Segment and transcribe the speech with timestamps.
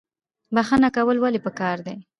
[0.55, 1.95] بخښنه کول ولې پکار دي؟